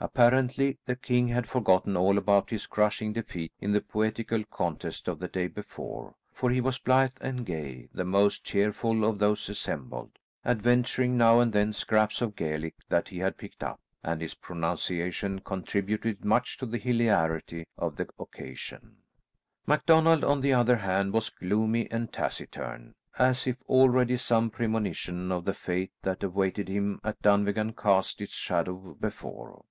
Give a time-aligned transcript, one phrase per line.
[0.00, 5.18] Apparently the king had forgotten all about his crushing defeat in the poetical contest of
[5.18, 10.12] the day before, for he was blithe and gay, the most cheerful of those assembled,
[10.44, 15.40] adventuring now and then scraps of Gaelic that he had picked up, and his pronunciation
[15.40, 18.98] contributed much to the hilarity of the occasion.
[19.66, 25.44] MacDonald, on the other hand, was gloomy and taciturn, as if already some premonition of
[25.44, 29.64] the fate that awaited him at Dunvegan cast its shadow before.